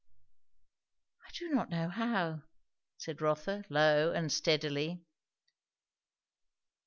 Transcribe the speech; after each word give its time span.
"I 1.27 1.29
do 1.37 1.49
not 1.49 1.69
know 1.69 1.87
how," 1.89 2.41
said 2.97 3.21
Rotha, 3.21 3.65
low 3.69 4.11
and 4.11 4.31
steadily. 4.31 5.05